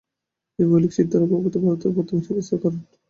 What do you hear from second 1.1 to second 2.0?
অভাবই ভারতের